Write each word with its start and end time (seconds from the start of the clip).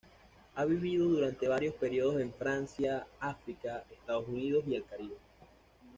Ha 0.55 0.65
vivido 0.65 1.05
durante 1.07 1.47
varios 1.47 1.75
períodos 1.75 2.21
en 2.21 2.33
Francia, 2.33 3.05
África, 3.19 3.83
Estados 3.91 4.27
Unidos 4.27 4.63
y 4.67 4.73
el 4.73 4.83
Caribe. 4.83 5.13